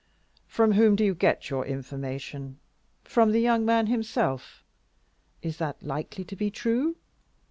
"From 0.47 0.71
whom 0.71 0.95
do 0.95 1.05
you 1.05 1.13
get 1.13 1.51
your 1.51 1.63
information? 1.63 2.57
From 3.03 3.29
the 3.33 3.39
young 3.39 3.63
man 3.65 3.85
himself. 3.85 4.63
Is 5.43 5.57
that 5.57 5.83
likely 5.83 6.23
to 6.23 6.35
be 6.35 6.49
true? 6.49 6.95